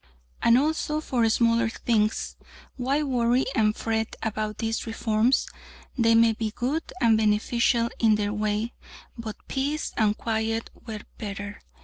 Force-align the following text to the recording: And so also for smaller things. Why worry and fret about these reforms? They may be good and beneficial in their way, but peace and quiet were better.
And 0.41 0.55
so 0.55 0.63
also 0.63 0.99
for 0.99 1.29
smaller 1.29 1.69
things. 1.69 2.35
Why 2.75 3.03
worry 3.03 3.45
and 3.53 3.75
fret 3.75 4.15
about 4.23 4.57
these 4.57 4.87
reforms? 4.87 5.47
They 5.95 6.15
may 6.15 6.33
be 6.33 6.49
good 6.55 6.91
and 6.99 7.15
beneficial 7.17 7.91
in 7.99 8.15
their 8.15 8.33
way, 8.33 8.73
but 9.15 9.35
peace 9.47 9.91
and 9.97 10.17
quiet 10.17 10.71
were 10.87 11.01
better. 11.19 11.61